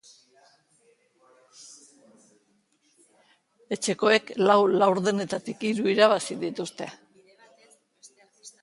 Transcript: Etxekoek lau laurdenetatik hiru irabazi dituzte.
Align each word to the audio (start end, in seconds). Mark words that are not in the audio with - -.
Etxekoek 3.77 4.33
lau 4.41 4.59
laurdenetatik 4.79 5.71
hiru 5.71 5.95
irabazi 5.95 6.41
dituzte. 6.47 6.91